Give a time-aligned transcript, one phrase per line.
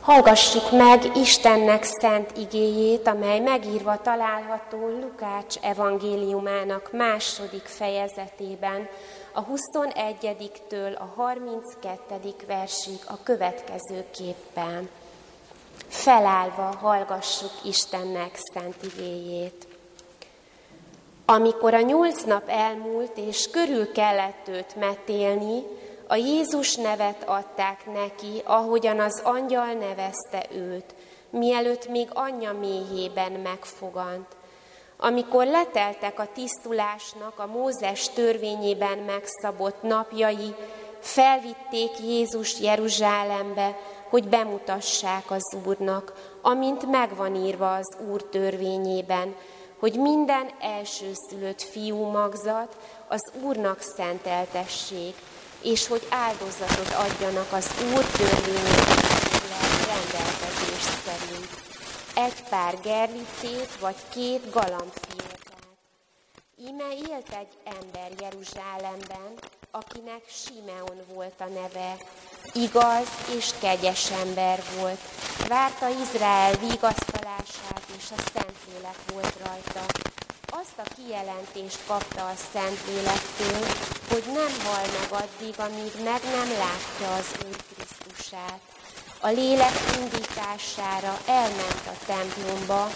[0.00, 8.88] Hallgassuk meg Istennek szent igéjét, amely megírva található Lukács evangéliumának második fejezetében,
[9.32, 12.34] a 21-től a 32.
[12.46, 14.88] versig a következőképpen.
[15.88, 19.66] Felállva hallgassuk Istennek szent igéjét.
[21.24, 25.62] Amikor a nyolc nap elmúlt, és körül kellett őt metélni,
[26.10, 30.94] a Jézus nevet adták neki, ahogyan az angyal nevezte őt,
[31.30, 34.26] mielőtt még anyja méhében megfogant.
[34.96, 40.54] Amikor leteltek a tisztulásnak a Mózes törvényében megszabott napjai,
[41.00, 49.34] felvitték Jézus Jeruzsálembe, hogy bemutassák az Úrnak, amint megvan írva az Úr törvényében,
[49.78, 52.76] hogy minden elsőszülött fiú magzat
[53.08, 55.14] az Úrnak szenteltessék,
[55.62, 59.10] és hogy áldozatot adjanak az Úr törvényének
[59.86, 61.48] rendelkezés szerint.
[62.14, 65.38] Egy pár gerlicét vagy két galambfiókát.
[66.56, 69.32] Íme élt egy ember Jeruzsálemben,
[69.70, 71.96] akinek Simeon volt a neve.
[72.52, 75.00] Igaz és kegyes ember volt.
[75.48, 79.84] Várta Izrael vigasztalását, és a Szentlélek volt rajta
[80.50, 83.66] azt a kijelentést kapta a Szentlélektől,
[84.08, 88.60] hogy nem hal meg addig, amíg meg nem látja az Úr Krisztusát.
[89.20, 92.90] A lélek indítására elment a templomba,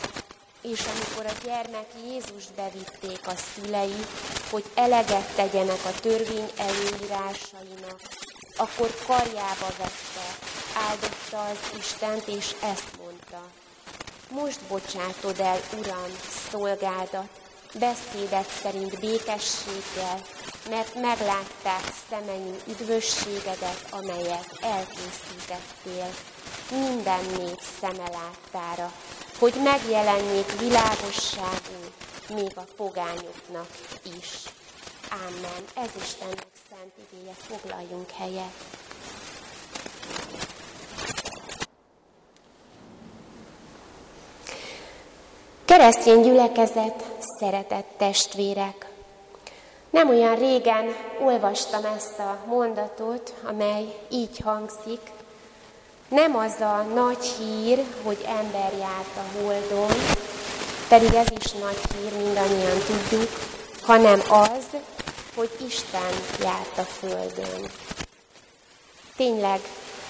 [0.62, 4.04] és amikor a gyermek Jézus bevitték a szülei,
[4.50, 8.00] hogy eleget tegyenek a törvény előírásainak,
[8.56, 10.26] akkor karjába vette,
[10.88, 13.42] áldotta az Istent, és ezt mondta.
[14.30, 16.16] Most bocsátod el, Uram,
[16.50, 17.43] szolgádat,
[17.78, 20.20] beszédet szerint békességgel,
[20.70, 26.08] mert meglátták szemeim üdvösségedet, amelyet elkészítettél,
[26.70, 28.92] minden nép szeme láttára,
[29.38, 31.80] hogy megjelenjék világosságú
[32.28, 33.68] még a pogányoknak
[34.18, 34.30] is.
[35.10, 35.64] Amen.
[35.74, 38.52] Ez Istennek szent igéje, foglaljunk helyet.
[45.64, 48.86] Keresztény gyülekezet, szeretett testvérek!
[49.90, 55.00] Nem olyan régen olvastam ezt a mondatot, amely így hangzik.
[56.08, 59.90] Nem az a nagy hír, hogy ember járt a holdon,
[60.88, 63.30] pedig ez is nagy hír, mindannyian tudjuk,
[63.82, 64.66] hanem az,
[65.34, 67.70] hogy Isten járt a földön.
[69.16, 69.60] Tényleg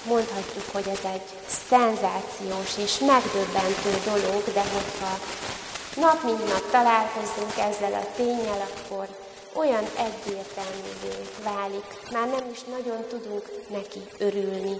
[0.07, 1.21] mondhatjuk, hogy ez egy
[1.69, 5.19] szenzációs és megdöbbentő dolog, de hogyha
[5.95, 9.07] nap mint nap találkozunk ezzel a tényel, akkor
[9.53, 11.85] olyan egyértelművé válik.
[12.11, 14.77] Már nem is nagyon tudunk neki örülni.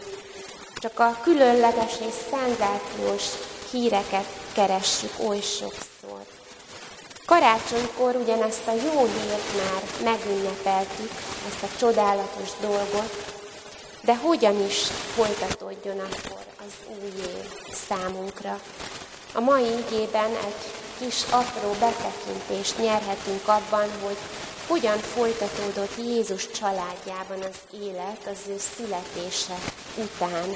[0.75, 3.23] Csak a különleges és szenzációs
[3.71, 6.21] híreket keressük oly sokszor.
[7.25, 11.11] Karácsonykor ugyanezt a jó hírt már megünnepeltük,
[11.47, 13.33] ezt a csodálatos dolgot,
[14.01, 14.83] de hogyan is
[15.15, 18.59] folytatódjon akkor az új év számunkra.
[19.33, 24.17] A mai igében egy kis apró betekintést nyerhetünk abban, hogy
[24.67, 29.55] hogyan folytatódott Jézus családjában az élet az ő születése
[29.95, 30.49] után,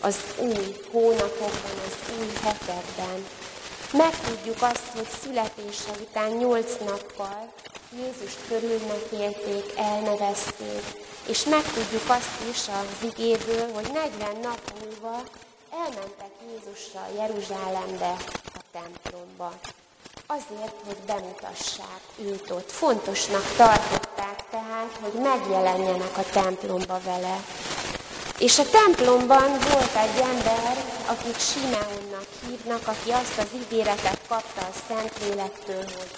[0.00, 3.26] az új hónapokban, az új hetekben.
[3.92, 7.52] Megtudjuk azt, hogy születése után nyolc nappal
[7.96, 10.82] Jézust körülmetélték, elnevezték,
[11.26, 15.22] és megtudjuk azt is az igéből, hogy 40 nap múlva
[15.72, 18.16] elmentek Jézussal Jeruzsálembe,
[18.54, 19.52] a templomba
[20.26, 22.70] azért, hogy bemutassák őt ott.
[22.70, 27.36] Fontosnak tartották tehát, hogy megjelenjenek a templomba vele.
[28.38, 34.78] És a templomban volt egy ember, akit Simeonnak hívnak, aki azt az ígéretet kapta a
[34.88, 36.10] Szentlélektől, hogy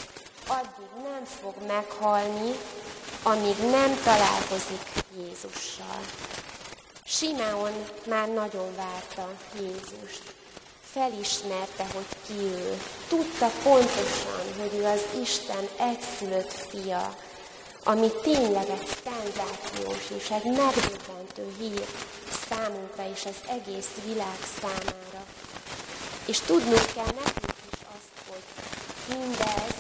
[0.47, 2.55] addig nem fog meghalni,
[3.23, 4.83] amíg nem találkozik
[5.19, 6.01] Jézussal.
[7.05, 7.73] Simeon
[8.07, 9.29] már nagyon várta
[9.61, 10.23] Jézust
[10.93, 12.79] felismerte, hogy ki ő.
[13.09, 17.15] Tudta pontosan, hogy ő az Isten egyszülött fia,
[17.85, 21.87] ami tényleg egy szenzációs és egy megdöbbentő hír
[22.49, 25.25] számunkra és az egész világ számára.
[26.27, 28.45] És tudnunk kell nekünk is azt, hogy
[29.19, 29.75] mindez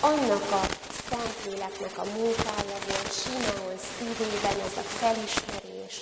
[0.00, 0.64] annak a
[1.08, 5.96] Szentléleknek a munkája volt Simeon szívében ez a felismerés,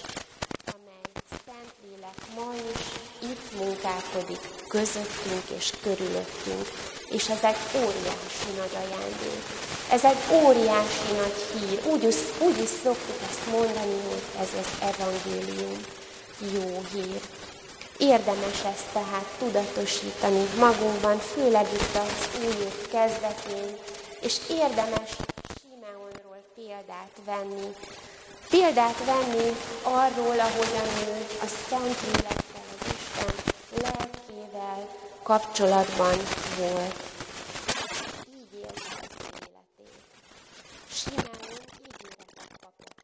[1.46, 2.82] Szentlélek ma is
[3.30, 6.66] itt munkálkodik közöttünk és körülöttünk,
[7.10, 9.42] és ez egy óriási nagy ajándék.
[9.90, 11.80] Ez egy óriási nagy hír.
[11.92, 12.04] Úgy,
[12.38, 15.80] úgy is szoktuk ezt mondani, hogy ez az evangélium
[16.54, 17.20] jó hír.
[17.98, 23.76] Érdemes ezt tehát tudatosítani magunkban, főleg itt az új év kezdetén,
[24.20, 25.10] és érdemes
[25.60, 27.74] Simeonról példát venni.
[28.48, 32.37] Példát venni arról, ahogyan ő a Szent Lélekkel, az Isten
[34.58, 34.88] lelkével
[35.22, 36.16] kapcsolatban
[36.58, 36.94] volt.
[38.40, 39.98] Így élte az életét.
[40.90, 41.40] Simeon
[41.88, 42.94] ígéretet kapott,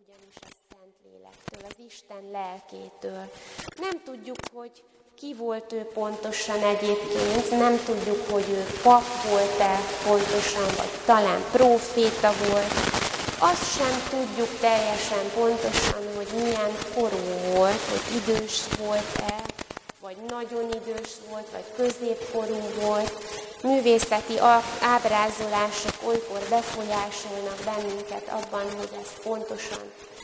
[0.00, 3.32] ugyanis a Szent Lélektől, az Isten lelkétől.
[3.80, 4.84] Nem tudjuk, hogy
[5.14, 12.32] ki volt ő pontosan egyébként, nem tudjuk, hogy ő pap volt-e pontosan, vagy talán proféta
[12.48, 12.72] volt.
[13.38, 19.53] Azt sem tudjuk teljesen pontosan, hogy milyen korú volt, hogy idős volt-e,
[20.04, 23.12] vagy nagyon idős volt, vagy középkorú volt.
[23.62, 24.38] Művészeti
[24.80, 29.82] ábrázolások olykor befolyásolnak bennünket abban, hogy ezt pontosan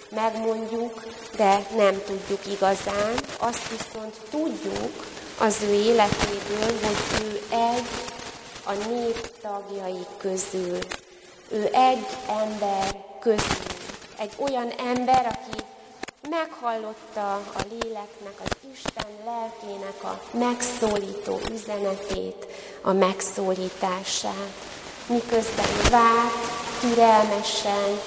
[0.08, 1.02] megmondjuk,
[1.36, 3.14] de nem tudjuk igazán.
[3.38, 5.06] Azt viszont tudjuk
[5.38, 7.88] az ő életéből, hogy ő egy
[8.64, 10.78] a nép tagjai közül.
[11.50, 13.64] Ő egy ember közül.
[14.18, 15.62] Egy olyan ember, aki
[16.28, 22.46] meghallotta a léleknek, az Isten lelkének a megszólító üzenetét,
[22.82, 24.52] a megszólítását,
[25.06, 26.34] miközben várt,
[26.80, 28.00] türelmesen,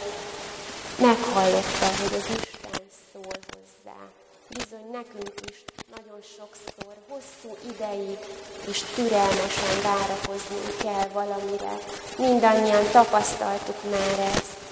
[0.97, 2.81] meghallotta, hogy az Isten
[3.13, 3.99] szól hozzá.
[4.47, 5.63] Bizony nekünk is
[5.95, 8.17] nagyon sokszor, hosszú ideig
[8.67, 11.77] és türelmesen várakozni kell valamire.
[12.17, 14.62] Mindannyian tapasztaltuk már ezt.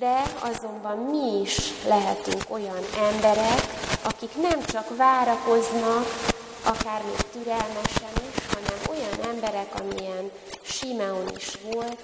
[0.00, 1.56] De azonban mi is
[1.86, 3.60] lehetünk olyan emberek,
[4.02, 6.06] akik nem csak várakoznak,
[6.64, 10.30] akár még türelmesen is, hanem olyan emberek, amilyen
[10.62, 12.00] Simeon is volt,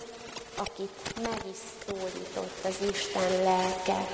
[0.56, 4.06] akit meg is szólított az Isten lelke,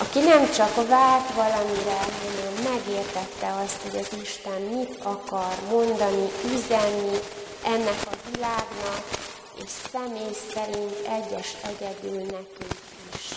[0.00, 7.18] aki nem csak várt valamire, hanem megértette azt, hogy az Isten mit akar mondani, üzenni
[7.64, 9.04] ennek a világnak,
[9.64, 13.34] és személy szerint egyes egyedül nekünk is.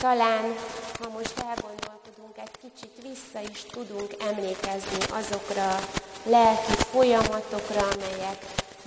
[0.00, 0.54] Talán,
[1.00, 5.80] ha most elgondolkodunk, egy kicsit vissza is tudunk emlékezni azokra a
[6.24, 8.38] lelki folyamatokra, amelyek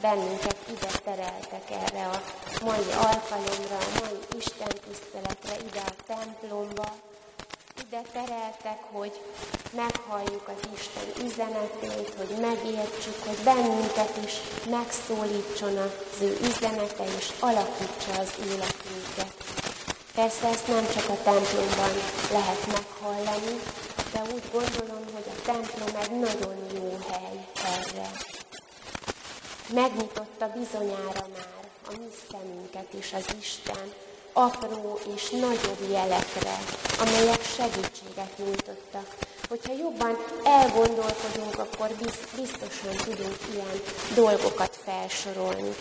[0.01, 2.21] bennünket ide tereltek erre a
[2.63, 6.95] mai alkalomra, a mai Isten tiszteletre, ide a templomba.
[7.87, 9.21] Ide tereltek, hogy
[9.75, 14.33] meghalljuk az Isten üzenetét, hogy megértsük, hogy bennünket is
[14.69, 18.96] megszólítson az ő üzenete, és alakítsa az életünket.
[20.15, 21.91] Persze ezt nem csak a templomban
[22.31, 23.61] lehet meghallani,
[24.11, 28.09] de úgy gondolom, hogy a templom egy nagyon jó hely erre.
[29.73, 31.47] Megnyitotta bizonyára már
[31.87, 33.93] a mi szemünket is az Isten
[34.37, 36.57] apró és nagyobb jelekre,
[36.99, 39.15] amelyek segítséget nyújtottak.
[39.49, 41.89] Hogyha jobban elgondolkodunk, akkor
[42.35, 43.81] biztosan tudunk ilyen
[44.15, 45.75] dolgokat felsorolni.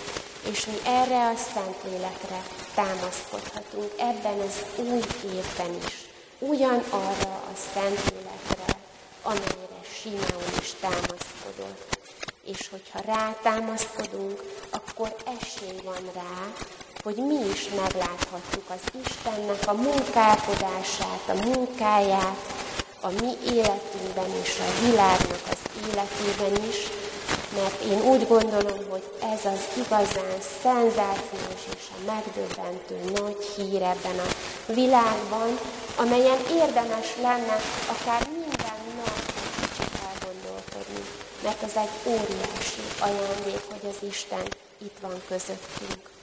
[0.51, 2.43] És mi erre a Szentlélekre
[2.75, 5.95] támaszkodhatunk ebben az új évben is.
[6.39, 8.79] Ugyanarra a Szentlélekre,
[9.23, 11.95] amelyre Simeon is támaszkodott
[12.47, 16.53] és hogyha rátámaszkodunk, akkor esély van rá,
[17.07, 22.41] hogy mi is megláthatjuk az Istennek a munkálkodását, a munkáját,
[23.01, 26.79] a mi életünkben és a világnak az életében is,
[27.57, 34.19] mert én úgy gondolom, hogy ez az igazán szenzációs és a megdöbbentő nagy hír ebben
[34.19, 34.31] a
[34.73, 35.59] világban,
[35.97, 37.57] amelyen érdemes lenne
[37.95, 39.19] akár minden nap
[39.61, 41.03] kicsit elgondolkodni
[41.43, 44.47] mert ez egy óriási ajándék, hogy az Isten
[44.79, 46.15] itt van közöttünk.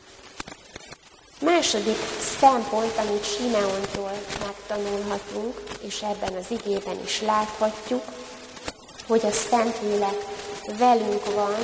[1.54, 1.98] Második
[2.40, 4.12] szempont, amit Simeontól
[4.46, 8.04] megtanulhatunk, és ebben az igében is láthatjuk,
[9.08, 10.18] hogy a Szentlélek
[10.78, 11.56] velünk van,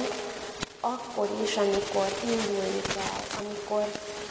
[0.80, 3.84] akkor is, amikor indulni kell, amikor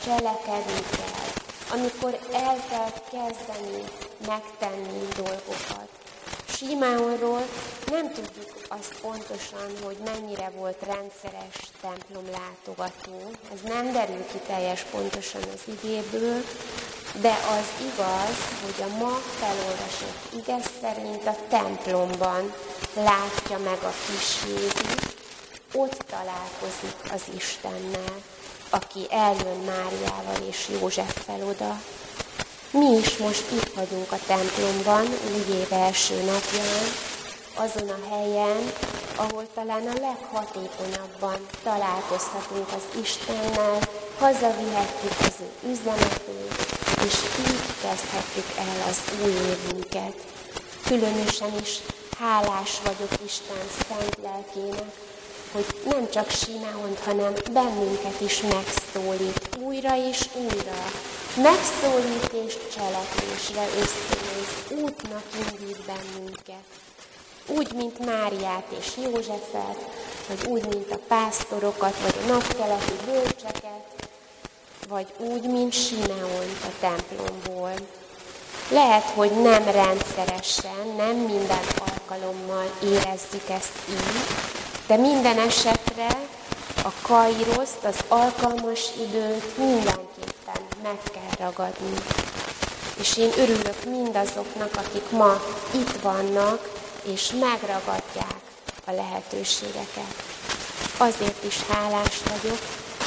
[0.04, 1.30] cselekedni kell,
[1.78, 3.82] amikor el kell kezdeni
[4.26, 5.88] megtenni dolgokat.
[6.58, 7.46] Simeonról
[7.90, 13.30] nem tudjuk azt pontosan, hogy mennyire volt rendszeres templomlátogató.
[13.52, 16.42] Ez nem derül ki teljes pontosan az igéből,
[17.20, 22.52] de az igaz, hogy a ma felolvasott ige szerint a templomban
[22.94, 25.14] látja meg a kis Jézus,
[25.72, 28.22] ott találkozik az Istennel,
[28.70, 31.80] aki eljön Máriával és Józseffel oda,
[32.70, 36.84] mi is most itt vagyunk a templomban, új év első napján,
[37.54, 38.72] azon a helyen,
[39.16, 43.78] ahol talán a leghatékonyabban találkozhatunk az Istennel,
[44.18, 46.54] hazavihetjük az ő üzenetét,
[47.06, 50.14] és így kezdhetjük el az új évünket.
[50.86, 51.78] Különösen is
[52.18, 54.92] hálás vagyok Isten szent lelkének,
[55.52, 60.84] hogy nem csak Simeont, hanem bennünket is megszólít újra és újra.
[61.42, 66.64] Megszólít és cselekvésre ösztönöz, útnak indít bennünket.
[67.46, 69.78] Úgy, mint Máriát és Józsefet,
[70.28, 73.84] vagy úgy, mint a pásztorokat, vagy a napkeleti bölcseket,
[74.88, 77.72] vagy úgy, mint Simeont a templomból.
[78.70, 84.24] Lehet, hogy nem rendszeresen, nem minden alkalommal érezzük ezt így,
[84.86, 86.08] de minden esetre
[86.84, 90.07] a kairoszt, az alkalmas időt mindenképpen
[90.82, 91.94] meg kell ragadni.
[92.98, 95.42] És én örülök mindazoknak, akik ma
[95.74, 96.70] itt vannak,
[97.02, 98.40] és megragadják
[98.84, 100.14] a lehetőségeket.
[100.96, 102.58] Azért is hálás vagyok,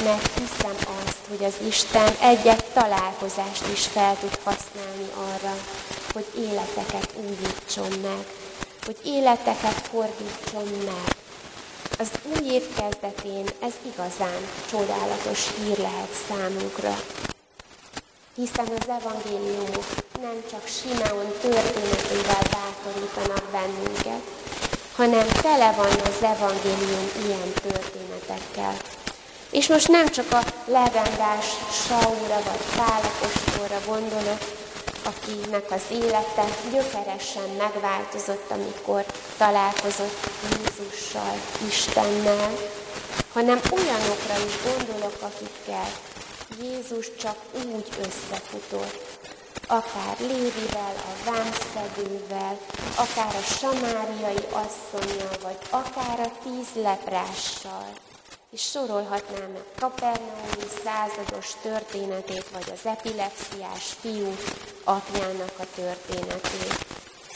[0.04, 5.54] mert hiszem azt, hogy az Isten egyet találkozást is fel tud használni arra,
[6.12, 8.26] hogy életeket újítson meg,
[8.84, 11.14] hogy életeket fordítson meg.
[11.98, 16.94] Az új év kezdetén ez igazán csodálatos hír lehet számunkra,
[18.36, 19.84] hiszen az evangéliumok
[20.20, 24.22] nem csak Simeon történetével bátorítanak bennünket,
[24.96, 28.76] hanem tele van az evangélium ilyen történetekkel.
[29.50, 31.46] És most nem csak a legendás
[31.86, 34.40] Saura vagy Pálapostolra gondolok,
[35.04, 39.04] akinek az élete gyökeresen megváltozott, amikor
[39.36, 41.36] találkozott Jézussal,
[41.68, 42.50] Istennel,
[43.32, 45.88] hanem olyanokra is gondolok, akikkel
[46.60, 49.18] Jézus csak úgy összefutott,
[49.66, 52.58] akár Lévivel, a vámszedővel,
[52.96, 57.92] akár a samáriai asszonyjal, vagy akár a tíz leprással.
[58.50, 64.34] És sorolhatnám meg Kapernaumi százados történetét, vagy az epilepsziás fiú
[64.84, 66.86] apjának a történetét.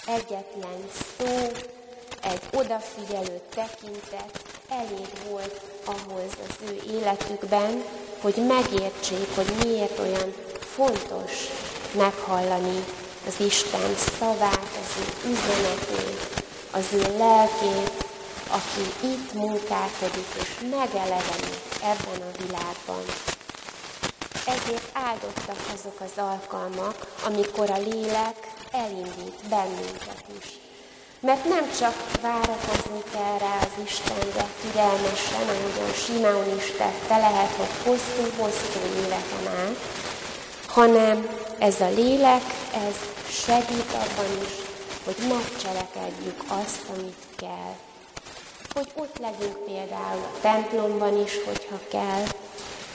[0.06, 1.50] Egyetlen szó,
[2.23, 7.85] egy odafigyelő tekintet elég volt ahhoz az ő életükben,
[8.20, 11.32] hogy megértsék, hogy miért olyan fontos
[11.96, 12.85] meghallani
[13.26, 18.04] az Isten szavát, az ő üzenetét, az ő lelkét,
[18.49, 23.04] aki itt munkálkodik és megelevenít ebben a világban.
[24.46, 30.65] Ezért áldottak azok az alkalmak, amikor a lélek elindít bennünket is.
[31.26, 37.75] Mert nem csak várakozni kell rá az Istenre türelmesen, ahogyan Simeon is tette, lehet, hogy
[37.85, 39.76] hosszú-hosszú éveken át,
[40.66, 41.28] hanem
[41.59, 42.42] ez a lélek,
[42.75, 42.97] ez
[43.30, 44.52] segít abban is,
[45.04, 47.75] hogy megcselekedjük azt, amit kell.
[48.75, 52.25] Hogy ott legyünk például a templomban is, hogyha kell,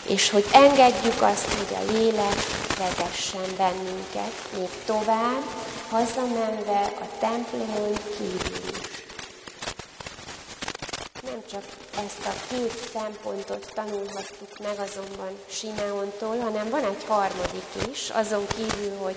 [0.08, 2.36] és hogy engedjük azt, hogy a lélek
[2.78, 5.44] vezessen bennünket még tovább,
[5.90, 8.90] hazamenve a templomon kívül is.
[11.24, 11.64] Nem csak
[12.06, 18.98] ezt a két szempontot tanulhattuk meg azonban Simeontól, hanem van egy harmadik is, azon kívül,
[18.98, 19.16] hogy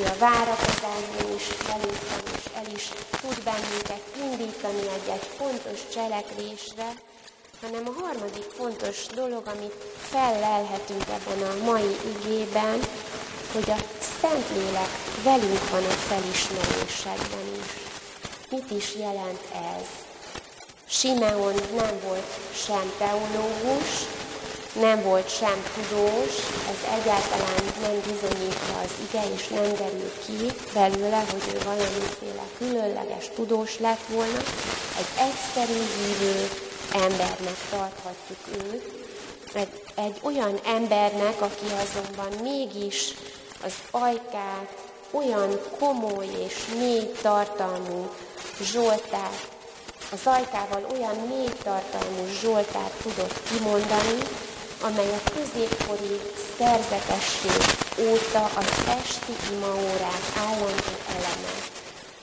[0.00, 1.80] ő a várakozásban is van,
[2.36, 2.88] és el is
[3.20, 6.92] tud bennünket indítani egy-egy fontos cselekvésre,
[7.60, 9.74] hanem a harmadik fontos dolog, amit
[10.10, 12.78] fellelhetünk ebben a mai igében,
[13.52, 13.80] hogy a
[14.20, 14.90] Szentlélek
[15.24, 17.70] velünk van a felismerésekben is.
[18.50, 19.42] Mit is jelent
[19.76, 19.86] ez?
[20.88, 22.30] Simeon nem volt
[22.64, 23.90] sem teológus,
[24.72, 26.34] nem volt sem tudós,
[26.72, 33.24] ez egyáltalán nem bizonyítja az ige, és nem derül ki belőle, hogy ő valamiféle különleges
[33.34, 34.38] tudós lett volna.
[34.98, 38.38] Egy egyszerű hívő embernek tarthatjuk
[38.72, 38.84] őt,
[39.52, 43.14] egy, egy olyan embernek, aki azonban mégis
[43.64, 48.10] az ajkát olyan komoly és mély tartalmú
[48.62, 49.48] Zsoltát,
[50.12, 54.18] az ajkával olyan mély tartalmú Zsoltát tudott kimondani,
[54.82, 56.20] amely a középkori
[56.58, 57.60] szerzetesség
[57.98, 61.54] óta az esti imaórák állandó eleme.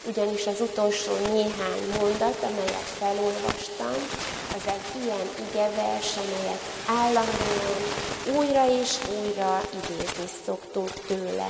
[0.06, 3.96] Ugyanis az utolsó néhány mondat, amelyet felolvastam,
[4.58, 7.82] az egy ilyen igevers, amelyet állandóan
[8.36, 11.50] újra és újra idézni szoktunk tőle.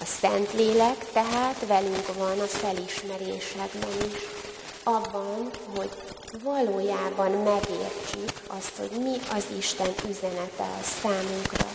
[0.00, 4.20] A Szentlélek tehát velünk van a felismerésekben is,
[4.82, 5.90] abban, hogy
[6.42, 11.66] valójában megértsük azt, hogy mi az Isten üzenete a számunkra.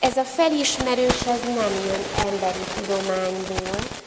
[0.00, 3.99] Ez a felismerős ez nem jön emberi tudományból,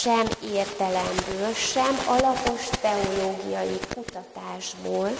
[0.00, 5.10] sem értelemből, sem alapos teológiai kutatásból.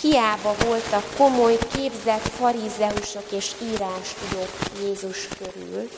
[0.00, 4.52] Hiába voltak komoly, képzett farizeusok és írástudók
[4.82, 5.88] Jézus körül,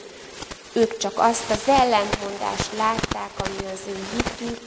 [0.73, 4.61] Ők csak azt az ellentmondást látták, ami az ő hitük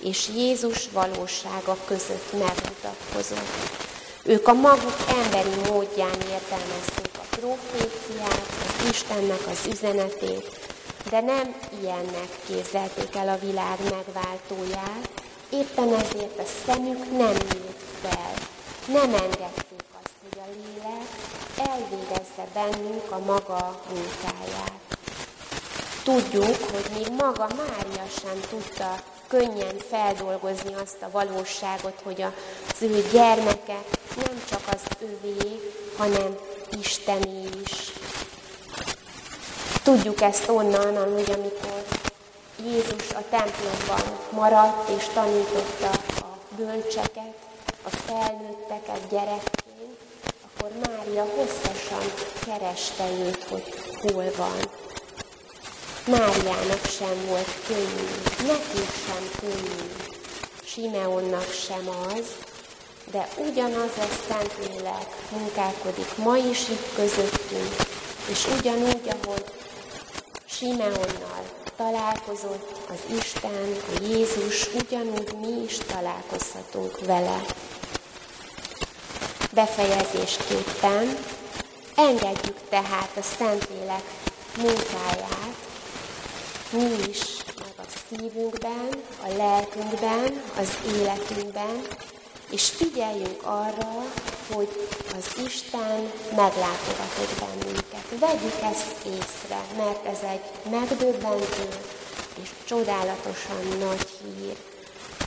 [0.00, 3.78] és Jézus valósága között megmutatkozott.
[4.22, 10.69] Ők a maguk emberi módján értelmezték a proféciát, az Istennek az üzenetét,
[11.10, 15.10] de nem ilyennek képzelték el a világ megváltóját,
[15.50, 18.32] éppen ezért a szemük nem nyílt fel,
[18.86, 21.08] nem engedték azt, hogy a lélek
[21.68, 24.80] elvégezze bennünk a maga munkáját.
[26.04, 28.94] Tudjuk, hogy még maga Mária sem tudta
[29.28, 33.78] könnyen feldolgozni azt a valóságot, hogy az ő gyermeke
[34.16, 35.60] nem csak az övé,
[35.96, 36.36] hanem
[36.70, 37.89] Istené is.
[39.82, 41.84] Tudjuk ezt onnan, hogy amikor
[42.64, 47.34] Jézus a templomban maradt és tanította a bölcseket,
[47.82, 49.96] a felnőtteket gyerekként,
[50.44, 52.12] akkor Mária hosszasan
[52.46, 54.58] kereste őt, hogy hol van.
[56.06, 58.08] Máriának sem volt könnyű,
[58.46, 59.92] nekünk sem könnyű,
[60.64, 62.24] Simeonnak sem az,
[63.10, 67.74] de ugyanaz a Szentlélek munkálkodik ma is itt közöttünk,
[68.30, 69.44] és ugyanúgy, ahogy
[70.60, 71.44] Simeonnal
[71.76, 77.44] találkozott az Isten, a Jézus, ugyanúgy mi is találkozhatunk vele.
[79.52, 81.16] Befejezésképpen
[81.96, 84.04] engedjük tehát a Szentlélek
[84.56, 85.56] munkáját,
[86.72, 88.88] mi is, meg a szívünkben,
[89.24, 91.86] a lelkünkben, az életünkben,
[92.50, 94.04] és figyeljünk arra,
[94.54, 94.88] hogy
[95.18, 98.06] az Isten meglátogatott bennünket.
[98.20, 101.68] Vegyük ezt észre, mert ez egy megdöbbentő
[102.42, 104.56] és csodálatosan nagy hír,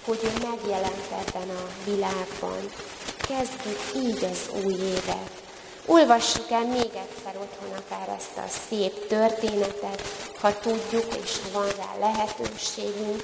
[0.05, 2.71] hogy ő megjelent ebben a világban.
[3.17, 5.41] Kezdjük így az új évet.
[5.85, 10.01] Olvassuk el még egyszer otthon akár ezt a szép történetet,
[10.39, 13.23] ha tudjuk és ha van rá lehetőségünk,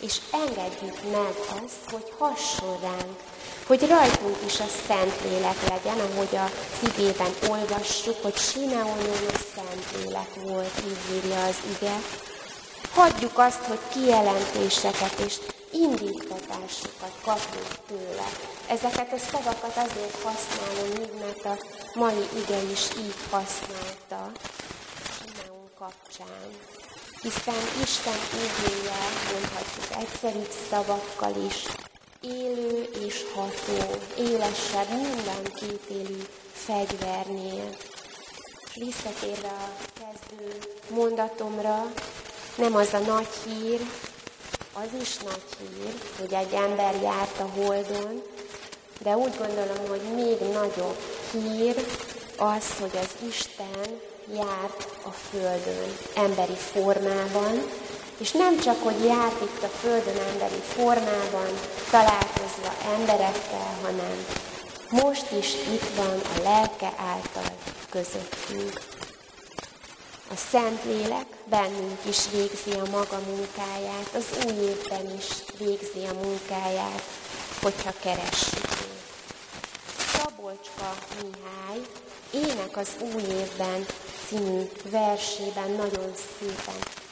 [0.00, 3.18] és engedjük meg azt, hogy hasson ránk,
[3.66, 10.82] hogy rajtunk is a Szentlélek legyen, ahogy a szívében olvassuk, hogy Simeonon a Szentlélek volt,
[10.86, 11.96] így írja az ige.
[12.94, 15.34] Hagyjuk azt, hogy kijelentéseket és
[15.72, 18.28] indítatásokat kapunk tőle.
[18.68, 24.32] Ezeket a szavakat azért használom így, mert a mai ige is így használta
[25.16, 26.48] Simeon kapcsán.
[27.22, 28.98] Hiszen Isten igéje,
[29.32, 31.64] mondhatjuk egyszerűbb szavakkal is,
[32.34, 37.68] élő és ható, élesebb minden kétélű fegyvernél.
[38.64, 40.58] És visszatérve a kezdő
[40.88, 41.92] mondatomra,
[42.56, 43.80] nem az a nagy hír,
[44.72, 48.22] az is nagy hír, hogy egy ember járt a holdon,
[49.02, 50.98] de úgy gondolom, hogy még nagyobb
[51.32, 51.86] hír
[52.36, 54.00] az, hogy az Isten
[54.34, 57.62] járt a Földön emberi formában,
[58.18, 61.48] és nem csak, hogy járt itt a Földön emberi formában,
[61.90, 64.24] találkozva emberekkel, hanem
[64.90, 67.56] most is itt van a lelke által
[67.90, 68.80] közöttünk.
[70.30, 75.26] A Szentlélek bennünk is végzi a maga munkáját, az új évben is
[75.58, 77.02] végzi a munkáját,
[77.62, 79.04] hogyha keressük őt.
[80.12, 81.80] Szabolcska Mihály
[82.30, 83.86] Ének az új évben
[84.28, 87.05] című versében nagyon szépen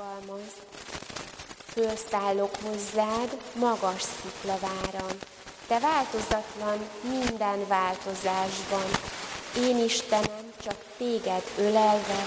[0.00, 0.52] fogalmaz.
[1.72, 5.16] Fölszállok hozzád, magas sziklaváram,
[5.66, 8.90] te változatlan minden változásban,
[9.56, 12.24] én Istenem, csak téged ölelve,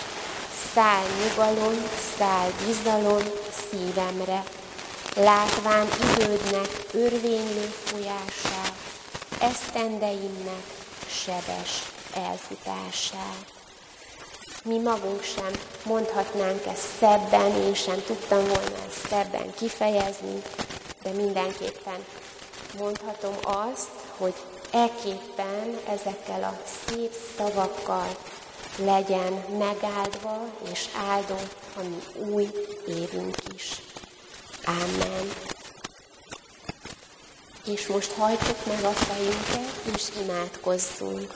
[0.73, 1.73] száll nyugalom,
[2.17, 3.23] száll bizalom
[3.69, 4.43] szívemre,
[5.15, 8.73] látván idődnek örvénylő folyását,
[9.39, 10.63] esztendeimnek
[11.07, 11.83] sebes
[12.13, 13.52] elfutását.
[14.65, 15.52] Mi magunk sem
[15.86, 20.41] mondhatnánk ezt szebben, én sem tudtam volna ezt szebben kifejezni,
[21.02, 22.06] de mindenképpen
[22.78, 24.34] mondhatom azt, hogy
[24.71, 28.08] eképpen ezekkel a szép szavakkal
[28.78, 32.49] legyen megáldva és áldott a mi új
[32.88, 33.82] évünk is.
[34.65, 35.32] Amen.
[37.65, 41.34] És most hajtsuk meg a fejünket, és imádkozzunk.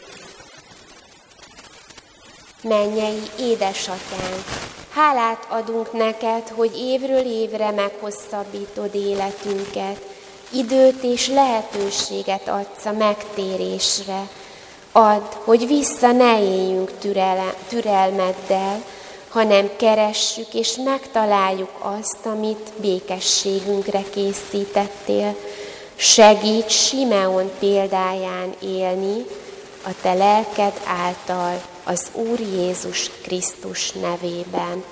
[2.63, 4.43] Mennyei édesatyánk,
[4.93, 10.01] hálát adunk neked, hogy évről évre meghosszabbítod életünket,
[10.49, 14.27] időt és lehetőséget adsz a megtérésre.
[14.91, 18.83] Add, hogy vissza ne éljünk türele, türelmeddel,
[19.29, 25.35] hanem keressük és megtaláljuk azt, amit békességünkre készítettél.
[25.95, 29.25] Segíts Simeon példáján élni,
[29.85, 34.83] a te lelked által az Úr Jézus Krisztus nevében.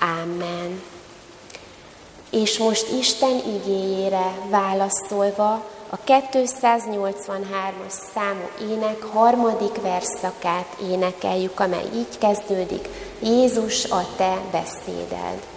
[0.00, 0.82] Amen.
[2.30, 12.88] És most Isten igéjére válaszolva a 283-as számú ének harmadik verszakát énekeljük, amely így kezdődik,
[13.22, 15.51] Jézus a te beszéded.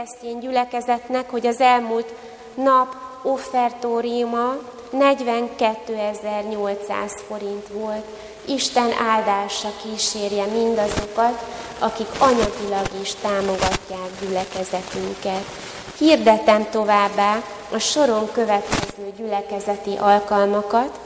[0.00, 2.14] Keresztény gyülekezetnek, hogy az elmúlt
[2.54, 4.56] nap offertóriuma
[4.92, 8.04] 42.800 forint volt.
[8.44, 11.44] Isten áldása kísérje mindazokat,
[11.78, 15.44] akik anyagilag is támogatják gyülekezetünket.
[15.98, 20.98] Hirdetem továbbá a soron következő gyülekezeti alkalmakat.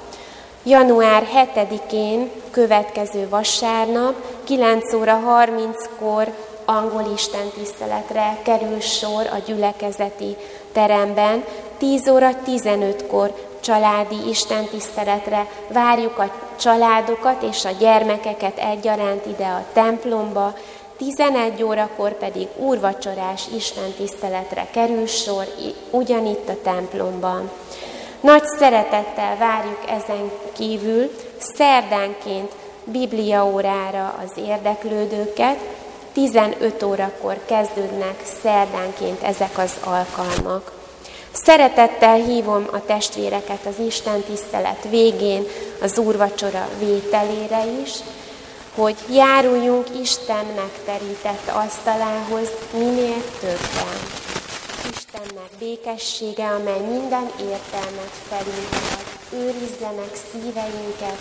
[0.63, 6.33] Január 7-én következő vasárnap 9 óra 30-kor
[6.65, 10.37] angol Isten tiszteletre kerül sor a gyülekezeti
[10.73, 11.45] teremben.
[11.79, 19.65] 10 óra 15-kor családi Isten tiszteletre várjuk a családokat és a gyermekeket egyaránt ide a
[19.73, 20.55] templomba,
[20.97, 25.45] 11 órakor pedig úrvacsorás Isten tiszteletre kerül sor,
[25.91, 27.51] ugyanitt a templomban.
[28.21, 32.53] Nagy szeretettel várjuk ezen kívül szerdánként
[32.85, 35.59] bibliaórára az érdeklődőket,
[36.15, 40.73] 15 órakor kezdődnek szerdánként ezek az alkalmak.
[41.33, 45.45] Szeretettel hívom a testvéreket az Isten tisztelet végén,
[45.81, 47.91] az úrvacsora vételére is,
[48.75, 53.99] hogy járuljunk Isten megterített asztalához minél többen.
[54.91, 58.94] Istennek békessége, amely minden értelmet felülhalad,
[59.35, 61.19] őrizze meg szíveinket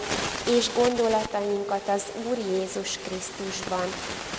[0.58, 3.88] és gondolatainkat az Úr Jézus Krisztusban.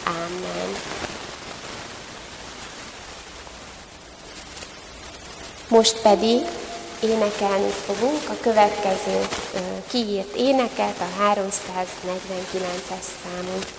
[0.07, 0.71] Amen.
[5.69, 6.41] Most pedig
[7.03, 9.27] énekelni fogunk a következő
[9.89, 13.73] kiírt éneket, a 349-es számot.